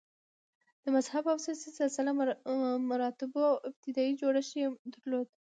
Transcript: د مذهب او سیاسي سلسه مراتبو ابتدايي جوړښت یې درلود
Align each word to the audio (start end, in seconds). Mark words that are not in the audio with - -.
د 0.83 0.85
مذهب 0.95 1.23
او 1.31 1.37
سیاسي 1.45 1.69
سلسه 1.77 2.01
مراتبو 2.89 3.43
ابتدايي 3.69 4.11
جوړښت 4.21 4.51
یې 4.59 4.67
درلود 4.93 5.27